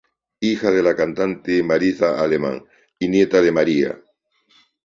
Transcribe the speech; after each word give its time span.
Hija 0.39 0.71
de 0.71 0.81
la 0.81 0.95
cantante 0.95 1.61
Marissa 1.61 2.19
Alemán 2.23 2.65
y 2.97 3.07
nieta 3.07 3.39
de 3.39 3.51
María. 3.51 4.01